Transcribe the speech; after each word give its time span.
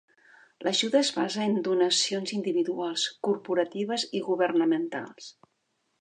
L'ajuda 0.67 1.01
es 1.05 1.11
basa 1.17 1.43
en 1.49 1.59
donacions 1.67 2.33
individuals, 2.39 3.03
corporatives 3.29 4.07
i 4.21 4.27
governamentals. 4.31 5.29